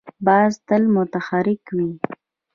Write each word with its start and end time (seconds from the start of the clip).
باز 0.25 0.53
تل 0.67 0.83
متحرک 0.95 1.63
وي 1.75 1.91